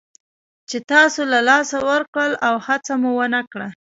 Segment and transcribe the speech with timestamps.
[0.69, 3.67] چې تاسو له لاسه ورکړل او هڅه مو ونه کړه.